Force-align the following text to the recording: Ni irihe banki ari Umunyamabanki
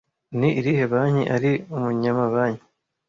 Ni 0.39 0.49
irihe 0.59 0.83
banki 0.91 1.23
ari 1.35 1.51
Umunyamabanki 1.75 2.65